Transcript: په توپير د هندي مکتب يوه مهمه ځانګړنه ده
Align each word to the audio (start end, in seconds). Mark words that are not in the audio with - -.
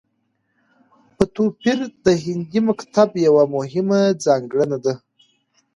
په 1.15 1.23
توپير 1.35 1.79
د 2.05 2.07
هندي 2.23 2.59
مکتب 2.69 3.09
يوه 3.27 3.43
مهمه 3.55 3.99
ځانګړنه 4.25 4.77
ده 4.85 4.93